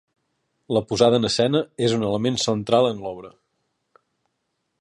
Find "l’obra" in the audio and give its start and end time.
3.07-3.33